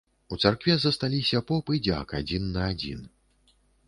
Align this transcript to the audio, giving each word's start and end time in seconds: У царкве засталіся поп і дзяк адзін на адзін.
У 0.35 0.37
царкве 0.43 0.77
засталіся 0.85 1.41
поп 1.51 1.69
і 1.79 1.81
дзяк 1.87 2.15
адзін 2.21 2.49
на 2.57 2.65
адзін. 2.71 3.05